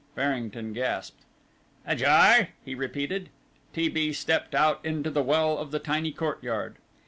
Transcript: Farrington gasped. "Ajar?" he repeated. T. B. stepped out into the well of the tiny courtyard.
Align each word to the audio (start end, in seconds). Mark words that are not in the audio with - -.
Farrington 0.15 0.73
gasped. 0.73 1.21
"Ajar?" 1.85 2.47
he 2.65 2.73
repeated. 2.73 3.29
T. 3.71 3.87
B. 3.87 4.11
stepped 4.13 4.55
out 4.55 4.83
into 4.83 5.11
the 5.11 5.21
well 5.21 5.59
of 5.59 5.69
the 5.69 5.77
tiny 5.77 6.11
courtyard. 6.11 6.77